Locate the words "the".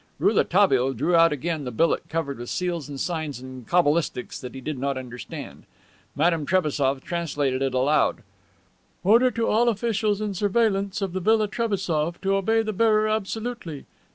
1.63-1.69, 11.13-11.19, 12.63-12.73